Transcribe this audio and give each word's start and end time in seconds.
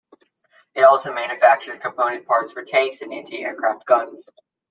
It 0.73 0.81
also 0.81 1.13
manufactured 1.13 1.79
component 1.79 2.25
parts 2.25 2.53
for 2.53 2.63
tanks 2.65 3.03
and 3.03 3.13
anti-aircraft 3.13 3.85
guns. 3.85 4.31